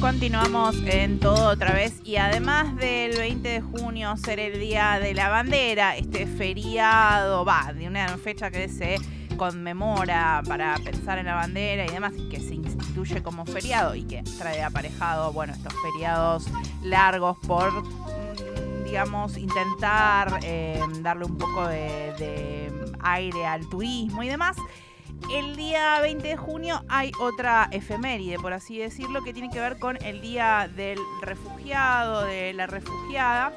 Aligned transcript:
Continuamos 0.00 0.76
en 0.86 1.20
todo 1.20 1.50
otra 1.50 1.72
vez 1.72 2.00
y 2.04 2.16
además 2.16 2.74
del 2.74 3.16
20 3.16 3.48
de 3.48 3.60
junio 3.60 4.16
ser 4.16 4.40
el 4.40 4.58
Día 4.58 4.98
de 5.00 5.14
la 5.14 5.28
Bandera, 5.28 5.96
este 5.96 6.26
feriado, 6.26 7.44
va, 7.44 7.72
de 7.72 7.86
una 7.86 8.08
fecha 8.18 8.50
que 8.50 8.68
se 8.68 8.96
conmemora 9.36 10.42
para 10.48 10.74
pensar 10.84 11.18
en 11.18 11.26
la 11.26 11.36
bandera 11.36 11.86
y 11.86 11.90
demás, 11.90 12.12
que 12.30 12.40
se 12.40 12.56
instituye 12.56 13.22
como 13.22 13.46
feriado 13.46 13.94
y 13.94 14.02
que 14.02 14.24
trae 14.36 14.62
aparejado, 14.62 15.32
bueno, 15.32 15.54
estos 15.54 15.72
feriados 15.80 16.48
largos 16.82 17.38
por, 17.46 17.72
digamos, 18.88 19.36
intentar 19.36 20.40
eh, 20.42 20.80
darle 21.00 21.26
un 21.26 21.38
poco 21.38 21.66
de 21.68 22.72
aire 23.00 23.46
al 23.46 23.68
turismo 23.68 24.22
y 24.22 24.28
demás 24.28 24.56
el 25.34 25.56
día 25.56 26.00
20 26.00 26.26
de 26.26 26.36
junio 26.36 26.82
hay 26.88 27.12
otra 27.20 27.68
efeméride, 27.70 28.38
por 28.38 28.54
así 28.54 28.78
decirlo, 28.78 29.22
que 29.22 29.34
tiene 29.34 29.50
que 29.50 29.60
ver 29.60 29.78
con 29.78 30.02
el 30.02 30.22
Día 30.22 30.70
del 30.74 30.98
Refugiado, 31.20 32.24
de 32.24 32.54
la 32.54 32.66
refugiada. 32.66 33.52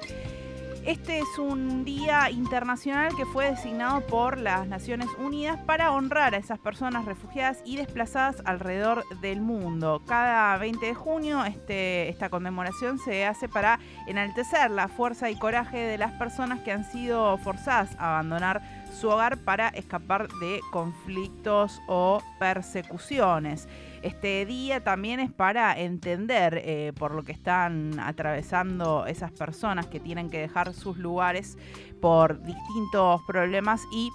Este 0.85 1.20
es 1.20 1.38
un 1.38 1.85
día 1.85 2.31
internacional 2.31 3.16
que 3.16 3.27
fue 3.27 3.52
designado 3.52 4.02
por 4.08 4.40
las 4.40 4.67
Naciones 4.67 5.09
Unidas 5.20 5.59
para 5.67 5.91
honrar 5.91 6.34
a 6.34 6.38
esas 6.38 6.57
personas 6.57 7.05
refugiadas 7.05 7.62
y 7.63 7.77
desplazadas 7.77 8.41
alrededor 8.45 9.04
del 9.21 9.41
mundo. 9.41 10.02
Cada 10.07 10.57
20 10.57 10.84
de 10.84 10.95
junio 10.95 11.45
este, 11.45 12.09
esta 12.09 12.30
conmemoración 12.30 12.98
se 12.98 13.27
hace 13.27 13.48
para 13.48 13.80
enaltecer 14.07 14.71
la 14.71 14.88
fuerza 14.88 15.30
y 15.30 15.35
coraje 15.35 15.77
de 15.77 15.99
las 15.99 16.13
personas 16.13 16.62
que 16.62 16.71
han 16.71 16.84
sido 16.84 17.38
forzadas 17.38 17.95
a 17.99 18.16
abandonar 18.16 18.63
su 18.91 19.07
hogar 19.07 19.37
para 19.37 19.70
escapar 19.70 20.29
de 20.40 20.62
conflictos 20.71 21.79
o 21.87 22.24
persecuciones. 22.40 23.68
Este 24.02 24.46
día 24.48 24.84
también 24.84 25.20
es 25.20 25.32
para 25.32 25.80
entender 25.80 26.62
eh, 26.63 26.91
por 26.98 27.13
lo 27.13 27.24
que 27.24 27.32
están 27.32 27.99
atravesando 27.99 29.05
esas 29.05 29.32
personas 29.32 29.88
que 29.88 29.99
tienen 29.99 30.30
que 30.30 30.40
dejar 30.40 30.74
sus 30.74 30.98
lugares 30.98 31.58
por 32.02 32.41
distintos 32.41 33.21
problemas 33.27 33.82
y 33.93 34.10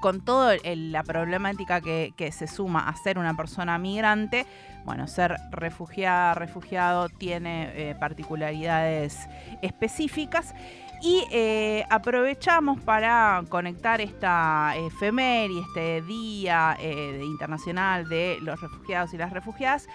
con 0.00 0.20
toda 0.22 0.56
la 0.64 1.02
problemática 1.02 1.80
que, 1.80 2.30
se 2.30 2.46
suma 2.46 2.88
a 2.88 2.96
ser 2.96 3.18
una 3.18 3.34
persona 3.34 3.78
migrante, 3.78 4.46
bueno, 4.84 5.06
ser 5.06 5.36
refugiada, 5.50 6.34
refugiado 6.34 7.08
tiene 7.08 7.72
eh, 7.74 7.94
particularidades 7.94 9.16
específicas 9.62 10.54
y 11.04 11.26
eh, 11.30 11.84
aprovechamos 11.90 12.80
para 12.80 13.44
conectar 13.50 14.00
esta 14.00 14.74
efeméride, 14.74 15.60
este 15.60 16.00
Día 16.00 16.78
eh, 16.80 17.20
Internacional 17.22 18.08
de 18.08 18.38
los 18.40 18.58
Refugiados 18.58 19.12
y 19.12 19.18
las 19.18 19.30
Refugiadas, 19.30 19.86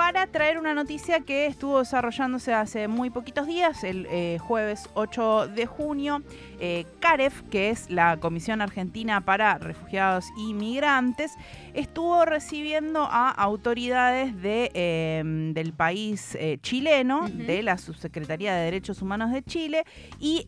para 0.00 0.26
traer 0.28 0.56
una 0.56 0.72
noticia 0.72 1.20
que 1.20 1.44
estuvo 1.44 1.80
desarrollándose 1.80 2.54
hace 2.54 2.88
muy 2.88 3.10
poquitos 3.10 3.46
días, 3.46 3.84
el 3.84 4.06
eh, 4.10 4.38
jueves 4.40 4.88
8 4.94 5.48
de 5.48 5.66
junio. 5.66 6.22
Eh, 6.58 6.86
CAREF, 7.00 7.42
que 7.50 7.68
es 7.68 7.90
la 7.90 8.16
Comisión 8.16 8.62
Argentina 8.62 9.20
para 9.20 9.58
Refugiados 9.58 10.24
y 10.38 10.54
Migrantes, 10.54 11.34
estuvo 11.74 12.24
recibiendo 12.24 13.02
a 13.02 13.28
autoridades 13.28 14.40
de, 14.40 14.70
em, 14.72 15.52
del 15.52 15.74
país 15.74 16.34
eh, 16.34 16.56
chileno, 16.62 17.28
de 17.28 17.62
la 17.62 17.76
Subsecretaría 17.76 18.54
de 18.54 18.64
Derechos 18.64 19.02
Humanos 19.02 19.30
de 19.32 19.42
Chile 19.42 19.84
y 20.18 20.46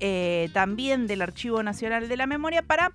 también 0.54 1.06
del 1.06 1.20
Archivo 1.20 1.62
Nacional 1.62 2.08
de 2.08 2.16
la 2.16 2.26
Memoria 2.26 2.62
para 2.62 2.90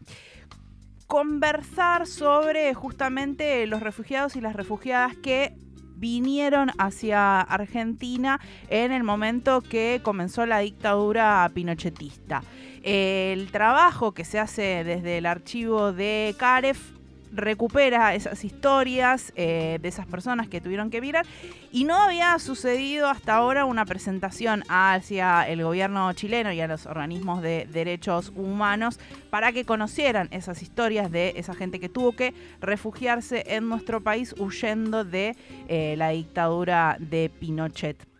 conversar 1.05 2.07
sobre 2.07 2.73
justamente 2.73 3.67
los 3.67 3.83
refugiados 3.83 4.35
y 4.35 4.41
las 4.41 4.55
refugiadas 4.55 5.15
que 5.17 5.53
vinieron 5.97 6.71
hacia 6.77 7.41
Argentina 7.41 8.39
en 8.69 8.91
el 8.91 9.03
momento 9.03 9.61
que 9.61 9.99
comenzó 10.03 10.45
la 10.45 10.59
dictadura 10.59 11.49
pinochetista. 11.53 12.43
El 12.83 13.51
trabajo 13.51 14.13
que 14.13 14.23
se 14.23 14.39
hace 14.39 14.83
desde 14.83 15.17
el 15.17 15.25
archivo 15.25 15.91
de 15.91 16.35
CAREF 16.37 16.96
recupera 17.37 18.15
esas 18.15 18.43
historias 18.43 19.31
eh, 19.35 19.79
de 19.81 19.87
esas 19.87 20.05
personas 20.05 20.49
que 20.49 20.59
tuvieron 20.59 20.89
que 20.89 20.99
mirar 20.99 21.25
y 21.71 21.85
no 21.85 21.95
había 21.95 22.37
sucedido 22.39 23.07
hasta 23.07 23.35
ahora 23.35 23.65
una 23.65 23.85
presentación 23.85 24.63
hacia 24.67 25.47
el 25.47 25.63
gobierno 25.63 26.11
chileno 26.13 26.51
y 26.51 26.59
a 26.59 26.67
los 26.67 26.85
organismos 26.85 27.41
de 27.41 27.67
derechos 27.71 28.33
humanos 28.35 28.99
para 29.29 29.51
que 29.51 29.63
conocieran 29.63 30.27
esas 30.31 30.61
historias 30.61 31.11
de 31.11 31.33
esa 31.37 31.53
gente 31.53 31.79
que 31.79 31.89
tuvo 31.89 32.13
que 32.13 32.33
refugiarse 32.59 33.43
en 33.47 33.69
nuestro 33.69 34.01
país 34.01 34.33
huyendo 34.37 35.05
de 35.05 35.35
eh, 35.67 35.95
la 35.97 36.09
dictadura 36.09 36.97
de 36.99 37.29
Pinochet 37.29 38.16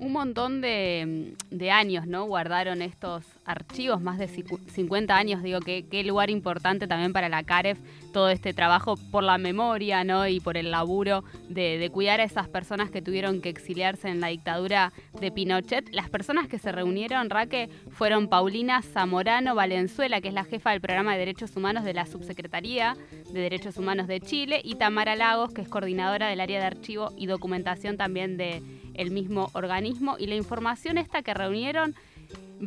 un 0.00 0.12
montón 0.12 0.60
de, 0.60 1.36
años, 1.70 2.06
¿no? 2.06 2.24
Guardaron 2.24 2.82
estos 2.82 3.24
archivos, 3.44 4.00
más 4.00 4.18
de 4.18 4.28
50 4.28 5.16
años, 5.16 5.42
digo, 5.42 5.60
que 5.60 5.86
qué 5.86 6.04
lugar 6.04 6.30
importante 6.30 6.86
también 6.86 7.12
para 7.12 7.28
la 7.28 7.42
CAREF, 7.42 7.78
todo 8.12 8.30
este 8.30 8.52
trabajo 8.52 8.96
por 9.10 9.22
la 9.22 9.38
memoria, 9.38 10.04
¿no? 10.04 10.26
Y 10.26 10.40
por 10.40 10.56
el 10.56 10.70
laburo 10.70 11.24
de, 11.48 11.88
cuidar 11.92 12.20
a 12.20 12.24
esas 12.24 12.48
personas 12.48 12.90
que 12.90 13.02
tuvieron 13.02 13.40
que 13.40 13.48
exiliarse 13.48 14.08
en 14.08 14.20
la 14.20 14.28
dictadura 14.28 14.92
de 15.20 15.30
Pinochet. 15.30 15.88
Las 15.92 16.08
personas 16.08 16.48
que 16.48 16.58
se 16.58 16.72
reunieron, 16.72 17.30
Raque, 17.30 17.68
fueron 17.90 18.28
Paulina 18.28 18.82
Zamorano 18.82 19.54
Valenzuela, 19.54 20.20
que 20.20 20.28
es 20.28 20.34
la 20.34 20.44
jefa 20.44 20.70
del 20.70 20.80
programa 20.80 21.12
de 21.12 21.18
Derechos 21.18 21.56
Humanos 21.56 21.84
de 21.84 21.94
la 21.94 22.06
Subsecretaría 22.06 22.96
de 23.32 23.40
Derechos 23.40 23.76
Humanos 23.76 24.06
de 24.06 24.20
Chile, 24.20 24.60
y 24.62 24.76
Tamara 24.76 25.16
Lagos, 25.16 25.52
que 25.52 25.62
es 25.62 25.68
coordinadora 25.68 26.28
del 26.28 26.40
área 26.40 26.60
de 26.60 26.66
archivo 26.66 27.12
y 27.16 27.26
documentación 27.26 27.96
también 27.96 28.36
de 28.36 28.62
el 28.98 29.10
mismo 29.10 29.50
organismo 29.54 30.16
y 30.18 30.26
la 30.26 30.34
información 30.34 30.98
esta 30.98 31.22
que 31.22 31.32
reunieron 31.32 31.94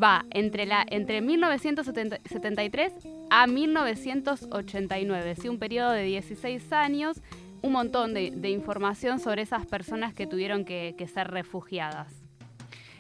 va 0.02 0.26
entre, 0.32 0.66
la, 0.66 0.84
entre 0.90 1.22
1973 1.22 2.94
a 3.30 3.46
1989, 3.46 5.36
¿sí? 5.36 5.50
un 5.50 5.60
periodo 5.60 5.92
de 5.92 6.04
16 6.04 6.74
años, 6.74 7.22
un 7.62 7.74
montón 7.74 8.14
de, 8.14 8.50
información 8.50 9.20
sobre 9.20 9.44
esas 9.44 9.66
personas 9.68 10.14
que 10.14 10.26
tuvieron 10.26 10.66
que 10.66 11.08
ser 11.14 11.30
refugiadas. 11.30 12.22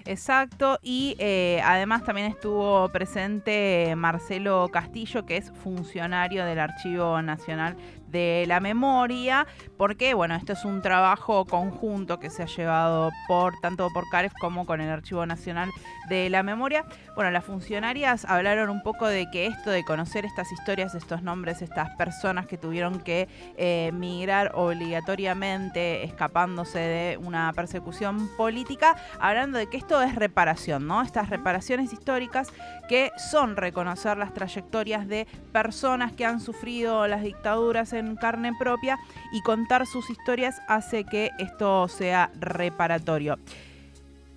Exacto, 0.05 0.79
y 0.81 1.15
eh, 1.19 1.61
además 1.63 2.03
también 2.03 2.27
estuvo 2.27 2.89
presente 2.89 3.93
Marcelo 3.95 4.69
Castillo, 4.71 5.25
que 5.25 5.37
es 5.37 5.51
funcionario 5.63 6.45
del 6.45 6.59
Archivo 6.59 7.21
Nacional 7.21 7.75
de 8.11 8.45
la 8.47 8.59
Memoria, 8.59 9.47
porque 9.77 10.13
bueno, 10.13 10.35
esto 10.35 10.53
es 10.53 10.65
un 10.65 10.81
trabajo 10.81 11.45
conjunto 11.45 12.19
que 12.19 12.29
se 12.29 12.43
ha 12.43 12.47
llevado 12.47 13.11
por 13.27 13.59
tanto 13.61 13.89
por 13.93 14.09
CAREF 14.09 14.33
como 14.39 14.65
con 14.65 14.81
el 14.81 14.89
Archivo 14.89 15.25
Nacional 15.25 15.71
de 16.09 16.29
la 16.29 16.43
Memoria. 16.43 16.85
Bueno, 17.15 17.31
las 17.31 17.45
funcionarias 17.45 18.25
hablaron 18.25 18.69
un 18.69 18.83
poco 18.83 19.07
de 19.07 19.29
que 19.31 19.45
esto 19.45 19.69
de 19.69 19.83
conocer 19.83 20.25
estas 20.25 20.51
historias, 20.51 20.95
estos 20.95 21.23
nombres, 21.23 21.61
estas 21.61 21.89
personas 21.95 22.47
que 22.47 22.57
tuvieron 22.57 22.99
que 22.99 23.27
eh, 23.57 23.91
migrar 23.93 24.51
obligatoriamente, 24.55 26.03
escapándose 26.03 26.79
de 26.79 27.17
una 27.17 27.51
persecución 27.53 28.29
política, 28.37 28.95
hablando 29.19 29.57
de 29.57 29.67
que 29.67 29.77
esto 29.77 30.01
es 30.01 30.15
reparación, 30.15 30.87
¿no? 30.87 31.01
Estas 31.01 31.29
reparaciones 31.29 31.93
históricas 31.93 32.51
que 32.87 33.11
son 33.17 33.55
reconocer 33.55 34.17
las 34.17 34.33
trayectorias 34.33 35.07
de 35.07 35.27
personas 35.51 36.11
que 36.11 36.25
han 36.25 36.39
sufrido 36.39 37.07
las 37.07 37.23
dictaduras 37.23 37.93
en 37.93 38.00
carne 38.15 38.53
propia 38.57 38.97
y 39.31 39.41
contar 39.41 39.85
sus 39.87 40.09
historias 40.09 40.61
hace 40.67 41.03
que 41.03 41.31
esto 41.39 41.87
sea 41.87 42.31
reparatorio. 42.39 43.37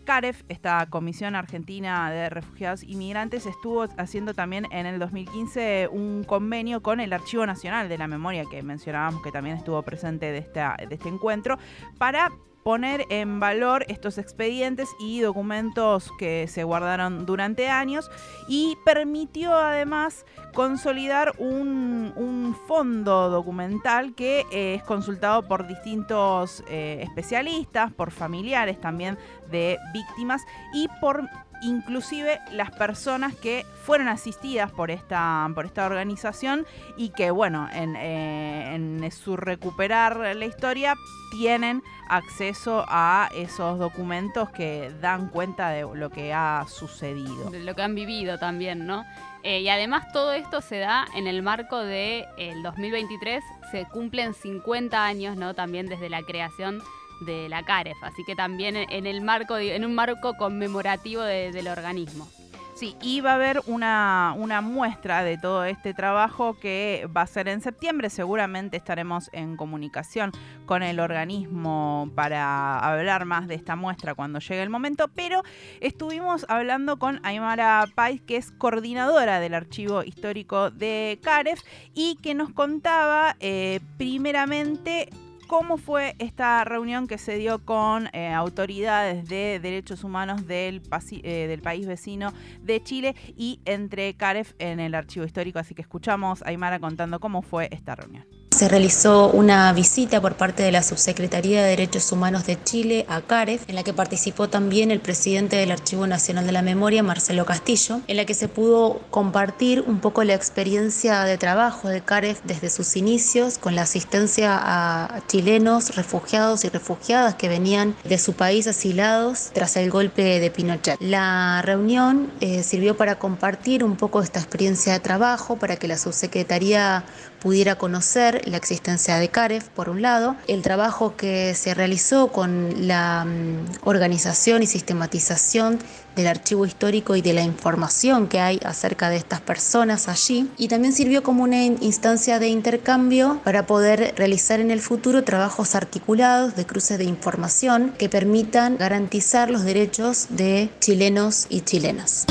CAREF, 0.04 0.42
esta 0.48 0.86
Comisión 0.90 1.34
Argentina 1.34 2.10
de 2.10 2.28
Refugiados 2.28 2.82
y 2.82 2.94
Migrantes, 2.96 3.46
estuvo 3.46 3.86
haciendo 3.96 4.34
también 4.34 4.66
en 4.70 4.86
el 4.86 4.98
2015 4.98 5.88
un 5.90 6.24
convenio 6.24 6.82
con 6.82 7.00
el 7.00 7.12
Archivo 7.12 7.46
Nacional 7.46 7.88
de 7.88 7.98
la 7.98 8.06
Memoria, 8.06 8.44
que 8.50 8.62
mencionábamos 8.62 9.22
que 9.22 9.32
también 9.32 9.56
estuvo 9.56 9.82
presente 9.82 10.26
de, 10.26 10.40
de 10.42 10.94
este 10.94 11.08
encuentro, 11.08 11.58
para 11.98 12.30
poner 12.64 13.04
en 13.10 13.38
valor 13.38 13.84
estos 13.88 14.16
expedientes 14.16 14.88
y 14.98 15.20
documentos 15.20 16.10
que 16.18 16.48
se 16.48 16.64
guardaron 16.64 17.26
durante 17.26 17.68
años 17.68 18.10
y 18.48 18.76
permitió 18.86 19.54
además 19.54 20.24
consolidar 20.54 21.34
un, 21.38 22.56
fondo 22.66 23.28
documental 23.28 24.14
que 24.14 24.46
eh, 24.50 24.76
es 24.76 24.82
consultado 24.84 25.46
por 25.46 25.66
distintos 25.66 26.64
eh, 26.68 27.00
especialistas, 27.02 27.92
por 27.92 28.10
familiares 28.10 28.80
también 28.80 29.18
de 29.50 29.78
víctimas 29.92 30.42
y 30.72 30.88
por 31.00 31.28
inclusive 31.62 32.40
las 32.52 32.70
personas 32.70 33.34
que 33.34 33.66
fueron 33.84 34.08
asistidas 34.08 34.70
por 34.70 34.90
esta, 34.90 35.48
por 35.54 35.66
esta 35.66 35.86
organización 35.86 36.66
y 36.96 37.10
que, 37.10 37.30
bueno, 37.30 37.68
en, 37.72 37.96
eh, 37.96 38.74
en 38.74 39.10
su 39.10 39.36
recuperar 39.36 40.16
la 40.36 40.44
historia 40.46 40.94
tienen 41.30 41.82
acceso 42.08 42.53
a 42.88 43.28
esos 43.34 43.78
documentos 43.78 44.50
que 44.50 44.92
dan 45.00 45.28
cuenta 45.28 45.70
de 45.70 45.82
lo 45.82 46.10
que 46.10 46.32
ha 46.32 46.64
sucedido. 46.68 47.50
De 47.50 47.60
lo 47.60 47.74
que 47.74 47.82
han 47.82 47.94
vivido 47.94 48.38
también, 48.38 48.86
¿no? 48.86 49.04
Eh, 49.42 49.60
y 49.60 49.68
además 49.68 50.10
todo 50.12 50.32
esto 50.32 50.60
se 50.60 50.78
da 50.78 51.06
en 51.14 51.26
el 51.26 51.42
marco 51.42 51.78
de 51.78 52.26
el 52.38 52.62
2023, 52.62 53.42
se 53.70 53.84
cumplen 53.86 54.34
50 54.34 55.04
años, 55.04 55.36
¿no? 55.36 55.54
También 55.54 55.86
desde 55.86 56.08
la 56.08 56.22
creación 56.22 56.82
de 57.20 57.48
la 57.48 57.64
CAREF, 57.64 58.02
así 58.02 58.24
que 58.24 58.34
también 58.34 58.76
en 58.76 59.06
el 59.06 59.20
marco, 59.20 59.56
en 59.58 59.84
un 59.84 59.94
marco 59.94 60.34
conmemorativo 60.34 61.22
del 61.22 61.68
organismo. 61.68 62.28
Sí, 62.74 62.96
y 63.00 63.20
va 63.20 63.30
a 63.30 63.34
haber 63.36 63.60
una, 63.66 64.34
una, 64.36 64.60
muestra 64.60 65.22
de 65.22 65.38
todo 65.38 65.64
este 65.64 65.94
trabajo 65.94 66.58
que 66.58 67.08
va 67.16 67.22
a 67.22 67.26
ser 67.28 67.46
en 67.46 67.60
septiembre. 67.60 68.10
Seguramente 68.10 68.76
estaremos 68.76 69.30
en 69.32 69.56
comunicación 69.56 70.32
con 70.66 70.82
el 70.82 70.98
organismo 70.98 72.10
para 72.16 72.80
hablar 72.80 73.26
más 73.26 73.46
de 73.46 73.54
esta 73.54 73.76
muestra 73.76 74.16
cuando 74.16 74.40
llegue 74.40 74.60
el 74.60 74.70
momento. 74.70 75.06
Pero 75.06 75.44
estuvimos 75.80 76.46
hablando 76.48 76.98
con 76.98 77.20
Aymara 77.22 77.86
Pais, 77.94 78.20
que 78.20 78.38
es 78.38 78.50
coordinadora 78.50 79.38
del 79.38 79.54
archivo 79.54 80.02
histórico 80.02 80.72
de 80.72 81.20
CAREF, 81.22 81.60
y 81.94 82.16
que 82.16 82.34
nos 82.34 82.50
contaba 82.50 83.36
eh, 83.38 83.78
primeramente 83.98 85.10
cómo 85.46 85.76
fue 85.76 86.14
esta 86.18 86.64
reunión 86.64 87.06
que 87.06 87.18
se 87.18 87.36
dio 87.36 87.64
con 87.64 88.08
eh, 88.12 88.32
autoridades 88.32 89.28
de 89.28 89.60
derechos 89.60 90.04
humanos 90.04 90.46
del, 90.46 90.82
eh, 91.22 91.46
del, 91.48 91.62
país 91.62 91.86
vecino 91.86 92.32
de 92.62 92.82
Chile 92.82 93.14
y 93.36 93.60
entre 93.64 94.14
CAREF 94.14 94.54
en 94.58 94.80
el 94.80 94.94
archivo 94.94 95.24
histórico. 95.24 95.58
Así 95.58 95.74
que 95.74 95.82
escuchamos 95.82 96.42
a 96.42 96.48
Aymara 96.48 96.78
contando 96.78 97.20
cómo 97.20 97.42
fue 97.42 97.68
esta 97.70 97.94
reunión. 97.94 98.43
Se 98.54 98.68
realizó 98.68 99.30
una 99.30 99.72
visita 99.72 100.20
por 100.20 100.36
parte 100.36 100.62
de 100.62 100.70
la 100.70 100.84
Subsecretaría 100.84 101.60
de 101.64 101.70
Derechos 101.70 102.12
Humanos 102.12 102.46
de 102.46 102.56
Chile 102.62 103.04
a 103.08 103.20
CAREF, 103.20 103.68
en 103.68 103.74
la 103.74 103.82
que 103.82 103.92
participó 103.92 104.48
también 104.48 104.92
el 104.92 105.00
presidente 105.00 105.56
del 105.56 105.72
Archivo 105.72 106.06
Nacional 106.06 106.46
de 106.46 106.52
la 106.52 106.62
Memoria, 106.62 107.02
Marcelo 107.02 107.46
Castillo, 107.46 108.00
en 108.06 108.16
la 108.16 108.26
que 108.26 108.34
se 108.34 108.46
pudo 108.46 109.00
compartir 109.10 109.82
un 109.84 109.98
poco 109.98 110.22
la 110.22 110.34
experiencia 110.34 111.24
de 111.24 111.36
trabajo 111.36 111.88
de 111.88 112.02
CAREF 112.02 112.42
desde 112.44 112.70
sus 112.70 112.96
inicios, 112.96 113.58
con 113.58 113.74
la 113.74 113.82
asistencia 113.82 114.56
a 114.56 115.20
chilenos, 115.26 115.96
refugiados 115.96 116.64
y 116.64 116.68
refugiadas 116.68 117.34
que 117.34 117.48
venían 117.48 117.96
de 118.04 118.18
su 118.18 118.34
país 118.34 118.68
asilados 118.68 119.50
tras 119.52 119.76
el 119.76 119.90
golpe 119.90 120.38
de 120.38 120.50
Pinochet. 120.52 120.96
La 121.00 121.60
reunión 121.62 122.30
eh, 122.40 122.62
sirvió 122.62 122.96
para 122.96 123.18
compartir 123.18 123.82
un 123.82 123.96
poco 123.96 124.22
esta 124.22 124.38
experiencia 124.38 124.92
de 124.92 125.00
trabajo, 125.00 125.56
para 125.56 125.74
que 125.74 125.88
la 125.88 125.98
Subsecretaría 125.98 127.04
pudiera 127.44 127.76
conocer 127.76 128.40
la 128.46 128.56
existencia 128.56 129.18
de 129.18 129.28
CAREF, 129.28 129.68
por 129.68 129.88
un 129.88 130.02
lado, 130.02 130.36
el 130.48 130.62
trabajo 130.62 131.16
que 131.16 131.54
se 131.54 131.74
realizó 131.74 132.28
con 132.28 132.86
la 132.86 133.24
mm, 133.24 133.86
organización 133.88 134.62
y 134.62 134.66
sistematización 134.66 135.78
del 136.16 136.26
archivo 136.28 136.64
histórico 136.66 137.16
y 137.16 137.22
de 137.22 137.32
la 137.32 137.42
información 137.42 138.28
que 138.28 138.40
hay 138.40 138.60
acerca 138.64 139.10
de 139.10 139.16
estas 139.16 139.40
personas 139.40 140.08
allí 140.08 140.48
y 140.56 140.68
también 140.68 140.92
sirvió 140.92 141.22
como 141.22 141.42
una 141.42 141.64
instancia 141.64 142.38
de 142.38 142.48
intercambio 142.48 143.40
para 143.44 143.66
poder 143.66 144.14
realizar 144.16 144.60
en 144.60 144.70
el 144.70 144.80
futuro 144.80 145.24
trabajos 145.24 145.74
articulados 145.74 146.54
de 146.54 146.66
cruces 146.66 146.98
de 146.98 147.04
información 147.04 147.92
que 147.98 148.08
permitan 148.08 148.76
garantizar 148.76 149.50
los 149.50 149.64
derechos 149.64 150.26
de 150.30 150.70
chilenos 150.80 151.46
y 151.48 151.62
chilenas 151.62 152.26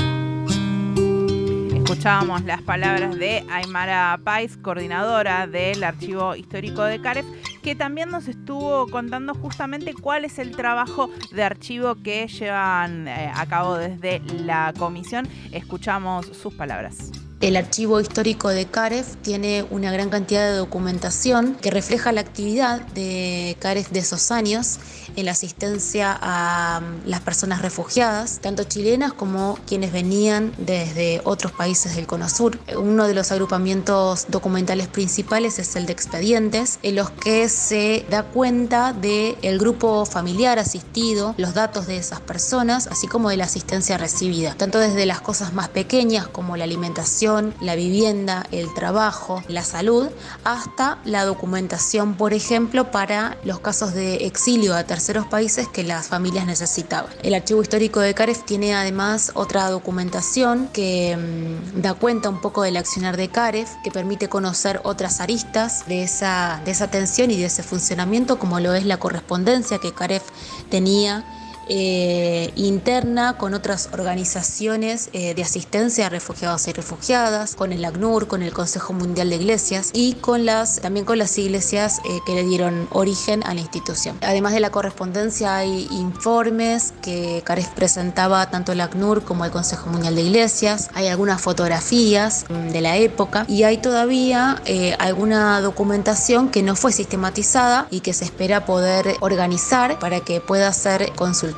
escuchábamos 1.84 2.46
las 2.46 2.62
palabras 2.62 3.18
de 3.18 3.44
Aymara 3.52 4.18
Pais, 4.24 4.56
coordinadora 4.56 5.48
del 5.48 5.84
Archivo 5.84 6.34
Histórico 6.34 6.82
de 6.84 7.02
Caref, 7.02 7.26
que 7.62 7.76
también 7.76 8.10
nos 8.10 8.30
estuvo 8.30 8.88
contando 8.88 9.34
justamente 9.34 9.94
cuál 9.94 10.24
es 10.24 10.40
el 10.40 10.56
trabajo 10.56 11.10
de 11.34 11.44
archivo 11.44 11.96
que 12.02 12.28
llevan 12.28 13.10
eh, 13.10 13.30
a 13.36 13.46
cabo 13.48 13.76
desde 13.76 14.22
la 14.46 14.74
comisión. 14.78 15.28
Escuchamos 15.52 16.28
sus 16.28 16.54
palabras. 16.54 17.12
El 17.42 17.58
archivo 17.58 18.00
histórico 18.00 18.48
de 18.48 18.66
CAREF 18.68 19.18
tiene 19.18 19.66
una 19.70 19.92
gran 19.92 20.10
cantidad 20.10 20.50
de 20.50 20.56
documentación 20.56 21.56
que 21.56 21.72
refleja 21.72 22.14
la 22.14 22.22
actividad 22.22 22.80
de 22.94 23.58
CAREF 23.60 23.90
de 23.90 24.00
esos 24.00 24.32
años 24.32 24.80
en 25.16 25.26
la 25.26 25.32
asistencia 25.32 26.18
a 26.22 26.82
mm, 26.82 27.08
las 27.08 27.22
personas 27.22 27.62
refugiadas, 27.62 28.40
tanto 28.42 28.64
chilenas 28.64 29.14
como 29.14 29.58
quienes 29.68 29.92
venían 29.92 30.54
desde 30.58 31.22
otros 31.24 31.52
países 31.52 31.96
del 31.96 32.08
Cono 32.08 32.30
Sur. 32.30 32.60
Uno 32.76 33.08
de 33.08 33.14
los 33.14 33.32
agrupamientos 33.32 34.26
documentales 34.30 34.88
principales 34.88 35.60
es 35.60 35.76
el 35.76 35.86
de 35.86 35.94
expedientes, 35.94 36.80
en 36.84 36.96
los 36.96 37.12
que 37.12 37.50
se 37.50 38.06
da 38.10 38.24
cuenta 38.24 38.94
del 38.94 39.38
el 39.42 39.60
grupo 39.60 40.06
familiar 40.06 40.60
asistido, 40.60 41.36
los 41.38 41.54
datos 41.54 41.88
de 41.88 41.98
esas 41.98 42.20
personas, 42.20 42.88
así 42.88 43.08
como 43.08 43.30
de 43.30 43.38
la 43.38 43.46
asistencia 43.46 43.98
recibida, 43.98 44.56
tanto 44.56 44.80
desde 44.80 45.06
las 45.06 45.22
cosas 45.22 45.54
más 45.54 45.70
pequeñas 45.70 46.28
como 46.28 46.58
la 46.58 46.64
alimentación, 46.64 47.54
la 47.62 47.76
vivienda, 47.76 48.46
el 48.52 48.74
trabajo, 48.74 49.44
la 49.48 49.64
salud, 49.64 50.10
hasta 50.44 51.00
la 51.06 51.26
documentación, 51.26 52.16
por 52.16 52.34
ejemplo, 52.34 52.92
para 52.92 53.38
los 53.44 53.60
casos 53.60 53.94
de 53.94 54.26
exilio 54.26 54.76
a 54.76 54.84
terceros 54.84 55.03
países 55.30 55.68
que 55.68 55.84
las 55.84 56.08
familias 56.08 56.46
necesitaban. 56.46 57.12
El 57.24 57.34
archivo 57.34 57.62
histórico 57.62 58.00
de 58.00 58.14
CAREF 58.14 58.44
tiene 58.46 58.74
además 58.74 59.32
otra 59.36 59.70
documentación 59.70 60.70
que 60.72 61.18
mm, 61.18 61.82
da 61.82 61.94
cuenta 61.94 62.30
un 62.30 62.42
poco 62.42 62.64
del 62.64 62.78
accionar 62.78 63.18
de 63.18 63.30
CAREF, 63.30 63.70
que 63.84 63.92
permite 63.92 64.30
conocer 64.30 64.80
otras 64.84 65.20
aristas 65.20 65.86
de 65.88 66.04
esa, 66.04 66.62
de 66.66 66.72
esa 66.72 66.86
atención 66.86 67.32
y 67.32 67.38
de 67.38 67.46
ese 67.46 67.64
funcionamiento, 67.64 68.40
como 68.40 68.60
lo 68.60 68.74
es 68.74 68.86
la 68.86 68.98
correspondencia 68.98 69.80
que 69.80 69.94
CAREF 69.94 70.24
tenía 70.70 71.26
eh, 71.70 72.52
interna 72.56 73.38
con 73.38 73.54
otras 73.54 73.90
organizaciones 73.94 75.10
eh, 75.14 75.34
de 75.34 75.42
asistencia 75.42 76.08
a 76.08 76.10
refugiados 76.10 76.68
y 76.68 76.74
refugiadas, 76.74 77.56
con 77.56 77.72
el 77.72 77.86
ACNUR, 77.86 78.28
con 78.28 78.44
el 78.44 78.52
Consejo 78.52 78.92
Mundial 78.92 79.30
de 79.30 79.38
Iglesias 79.38 79.92
y 79.94 80.14
con 80.16 80.46
las, 80.46 80.82
también 80.82 81.06
con 81.06 81.18
las 81.18 81.38
iglesias 81.38 82.02
eh, 82.04 82.20
que 82.26 82.36
le 82.36 82.44
dieron 82.44 82.88
origen 82.92 83.44
a 83.46 83.54
la 83.54 83.62
institución. 83.62 84.18
Además 84.22 84.54
de 84.54 84.60
la 84.60 84.72
correspondencia 84.72 85.56
hay 85.56 85.88
informes 85.92 86.94
que 87.02 87.42
Cares 87.46 87.68
presentaba 87.68 88.50
tanto 88.50 88.74
el 88.74 88.82
ACNUR 88.82 89.24
como 89.24 89.46
el 89.46 89.52
Consejo 89.52 89.90
Mundial 89.90 90.16
de 90.16 90.24
Iglesias, 90.24 90.90
hay 90.94 91.08
algunas 91.08 91.42
fotografías 91.42 92.46
mm, 92.50 92.72
de 92.72 92.82
la 92.82 92.98
época 92.98 93.46
y 93.48 93.64
hay 93.64 93.78
todavía 93.78 94.62
alguna 95.00 95.62
documentación 95.62 96.50
que 96.50 96.64
no 96.64 96.76
fue 96.76 96.92
sistematizada 96.92 97.88
y 97.90 98.02
que 98.02 98.14
se 98.14 98.26
espera 98.26 98.66
poder 98.66 99.16
organizar 99.22 100.00
para 100.00 100.20
que 100.20 100.42
pueda 100.42 100.72
ser 100.74 101.12
consultada 101.14 101.53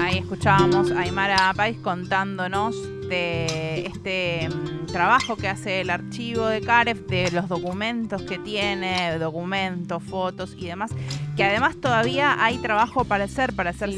Ahí 0.00 0.18
escuchábamos 0.18 0.90
a 0.90 1.00
Aymara 1.00 1.52
Pais 1.54 1.78
contándonos 1.78 2.76
de 3.08 3.86
este 3.86 4.48
mm, 4.48 4.86
trabajo 4.86 5.36
que 5.36 5.48
hace 5.48 5.80
el 5.80 5.90
archivo 5.90 6.46
de 6.46 6.60
CAREF, 6.60 7.06
de 7.06 7.30
los 7.30 7.48
documentos 7.48 8.22
que 8.22 8.38
tiene, 8.38 9.18
documentos, 9.18 10.02
fotos 10.02 10.54
y 10.58 10.66
demás, 10.66 10.90
que 11.36 11.44
además 11.44 11.76
todavía 11.80 12.36
hay 12.42 12.58
trabajo 12.58 13.04
para 13.04 13.24
hacer, 13.24 13.54
para 13.54 13.70
hacer 13.70 13.90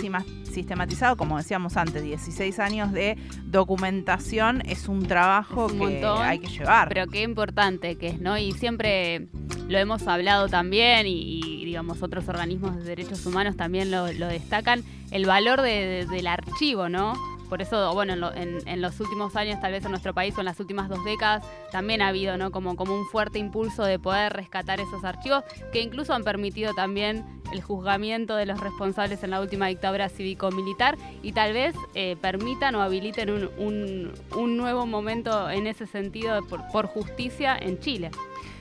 sistematizado, 0.55 1.17
como 1.17 1.37
decíamos 1.37 1.77
antes, 1.77 2.03
16 2.03 2.59
años 2.61 2.93
de 2.93 3.19
documentación 3.47 4.63
es 4.67 4.89
un 4.89 5.07
trabajo 5.07 5.67
que 5.67 6.07
hay 6.07 6.39
que 6.39 6.47
llevar. 6.49 6.89
Pero 6.89 7.09
qué 7.09 7.23
importante 7.23 7.97
que 7.97 8.09
es, 8.09 8.21
¿no? 8.21 8.39
Y 8.39 8.53
siempre 8.53 9.27
lo 9.69 9.79
hemos 9.79 10.07
hablado 10.07 10.49
también 10.49 11.07
y, 11.07 11.41
digamos 11.75 12.05
otros 12.05 12.29
organismos 12.29 12.77
de 12.77 12.85
derechos 12.85 13.27
humanos 13.27 13.57
también 13.57 13.91
lo, 13.91 14.05
destacan, 14.07 14.85
el 15.11 15.27
valor 15.27 15.61
del 15.61 16.27
archivo, 16.29 16.89
¿no? 16.89 17.15
Por 17.49 17.63
eso, 17.63 17.93
bueno, 17.95 18.31
en, 18.33 18.81
los 18.81 19.01
últimos 19.01 19.35
años, 19.35 19.61
tal 19.61 19.73
vez 19.73 19.85
en 19.85 19.91
nuestro 19.91 20.15
país 20.15 20.37
o 20.37 20.41
en 20.41 20.45
las 20.45 20.61
últimas 20.61 20.89
dos 20.89 21.05
décadas, 21.05 21.45
también 21.73 22.01
ha 22.01 22.09
habido 22.09 22.37
¿no? 22.37 22.53
como, 22.53 22.77
como 22.77 22.95
un 22.95 23.05
fuerte 23.07 23.41
impulso 23.41 23.83
de 23.83 23.99
poder 23.99 24.33
rescatar 24.33 24.79
esos 24.79 25.03
archivos 25.03 25.43
que 25.73 25.81
incluso 25.81 26.15
han 26.15 26.23
permitido 26.23 26.75
también 26.75 27.25
el 27.53 27.61
juzgamiento 27.61 28.37
de 28.37 28.47
los 28.47 28.61
responsables 28.61 29.25
en 29.25 29.31
la 29.31 29.41
última 29.41 29.67
dictadura 29.67 30.09
cívico-militar 30.09 30.97
y 31.25 31.33
tal 31.33 31.53
vez 31.53 31.75
eh, 31.95 32.17
permitan 32.21 32.77
o 32.77 32.83
habiliten 32.83 33.31
un, 33.31 34.13
un, 34.37 34.57
nuevo 34.57 34.87
momento 34.87 35.51
en 35.51 35.67
ese 35.67 35.89
sentido 35.89 36.41
por, 36.47 36.61
por 36.69 36.87
justicia 36.87 37.57
en 37.61 37.81
Chile. 37.81 38.13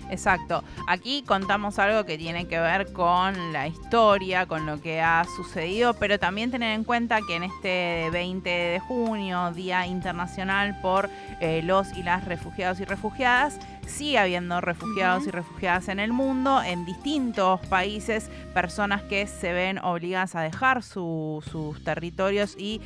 Exacto. 0.10 0.64
Aquí 0.88 1.24
contamos 1.24 1.80
algo 1.80 2.06
que 2.06 2.18
tiene 2.18 2.48
que 2.48 2.60
ver 2.60 2.92
con 2.94 3.54
la 3.54 3.68
historia, 3.68 4.46
con 4.46 4.66
lo 4.66 4.82
que 4.82 5.02
ha 5.02 5.26
sucedido, 5.36 5.94
pero 5.96 6.20
también 6.20 6.52
tener 6.52 6.76
en 6.76 6.84
cuenta 6.84 7.20
que 7.28 7.36
en 7.36 7.44
este 7.44 8.10
20 8.12 8.50
de 8.50 8.80
junio, 8.80 9.52
Día 9.54 9.88
Internacional 9.88 10.80
por 10.82 11.10
eh, 11.40 11.62
los 11.64 11.94
y 11.98 12.04
las 12.04 12.26
refugiados 12.26 12.80
y 12.80 12.86
refugiadas, 12.86 13.60
sigue 13.88 14.18
habiendo 14.18 14.62
refugiados 14.62 15.28
y 15.28 15.32
refugiadas 15.32 15.88
en 15.88 16.00
el 16.00 16.14
mundo, 16.14 16.62
en 16.62 16.86
distintos 16.86 17.60
países, 17.68 18.30
personas 18.54 19.02
que 19.04 19.28
se 19.28 19.54
ven 19.54 19.78
obligadas 19.80 20.36
a 20.36 20.42
dejar 20.42 20.84
sus 20.84 21.84
territorios 21.84 22.56
y 22.58 22.82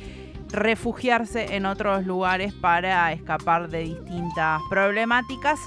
refugiarse 0.50 1.56
en 1.56 1.66
otros 1.66 2.06
lugares 2.06 2.54
para 2.54 3.12
escapar 3.12 3.68
de 3.68 3.80
distintas 3.80 4.60
problemáticas. 4.70 5.58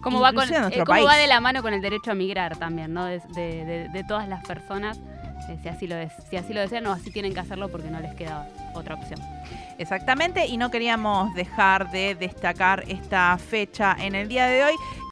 ¿Cómo, 0.00 0.20
va, 0.20 0.32
con, 0.32 0.52
eh, 0.52 0.82
¿cómo 0.86 1.04
va 1.04 1.16
de 1.16 1.26
la 1.26 1.40
mano 1.40 1.62
con 1.62 1.74
el 1.74 1.82
derecho 1.82 2.12
a 2.12 2.14
migrar 2.14 2.56
también, 2.56 2.92
¿no? 2.92 3.04
de, 3.04 4.04
todas 4.08 4.28
las 4.28 4.44
personas, 4.44 4.98
eh, 5.48 5.58
si, 5.62 5.68
así 5.68 5.86
lo 5.86 5.96
si 6.30 6.36
así 6.36 6.54
lo 6.54 6.60
desean 6.60 6.86
o 6.86 6.92
así 6.92 7.10
tienen 7.10 7.34
que 7.34 7.40
hacerlo 7.40 7.68
porque 7.68 7.90
no 7.90 8.00
les 8.00 8.14
queda 8.14 8.48
otra 8.74 8.94
opción. 8.94 9.20
Exactamente, 9.78 10.46
y 10.46 10.56
no 10.56 10.70
queríamos 10.70 11.34
dejar 11.34 11.90
de 11.90 12.14
destacar 12.14 12.84
esta 12.88 13.36
fecha 13.38 13.96
en 13.98 14.14
el 14.14 14.28
día 14.28 14.46
de 14.46 14.64
hoy 14.64 14.74